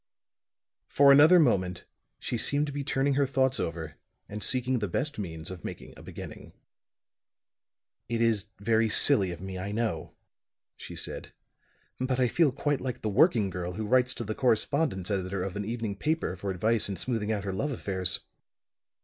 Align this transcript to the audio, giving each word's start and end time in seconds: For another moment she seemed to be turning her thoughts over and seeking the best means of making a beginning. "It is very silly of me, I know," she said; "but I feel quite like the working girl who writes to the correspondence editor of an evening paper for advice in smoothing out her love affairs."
For 0.87 1.11
another 1.11 1.37
moment 1.37 1.85
she 2.17 2.35
seemed 2.35 2.65
to 2.65 2.73
be 2.73 2.83
turning 2.83 3.13
her 3.13 3.27
thoughts 3.27 3.59
over 3.59 3.97
and 4.27 4.41
seeking 4.41 4.79
the 4.79 4.87
best 4.87 5.19
means 5.19 5.51
of 5.51 5.63
making 5.63 5.93
a 5.95 6.01
beginning. 6.01 6.53
"It 8.09 8.19
is 8.19 8.47
very 8.57 8.89
silly 8.89 9.29
of 9.29 9.39
me, 9.39 9.59
I 9.59 9.71
know," 9.71 10.15
she 10.75 10.95
said; 10.95 11.33
"but 11.99 12.19
I 12.19 12.27
feel 12.27 12.51
quite 12.51 12.81
like 12.81 13.03
the 13.03 13.09
working 13.09 13.51
girl 13.51 13.73
who 13.73 13.85
writes 13.85 14.15
to 14.15 14.23
the 14.23 14.33
correspondence 14.33 15.11
editor 15.11 15.43
of 15.43 15.55
an 15.55 15.65
evening 15.65 15.95
paper 15.95 16.35
for 16.35 16.49
advice 16.49 16.89
in 16.89 16.95
smoothing 16.95 17.31
out 17.31 17.43
her 17.43 17.53
love 17.53 17.69
affairs." 17.69 18.21